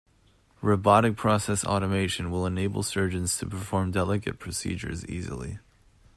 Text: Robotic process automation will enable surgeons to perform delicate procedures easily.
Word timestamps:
Robotic 0.63 1.15
process 1.15 1.63
automation 1.63 2.31
will 2.31 2.47
enable 2.47 2.81
surgeons 2.81 3.37
to 3.37 3.45
perform 3.45 3.91
delicate 3.91 4.39
procedures 4.39 5.05
easily. 5.05 5.59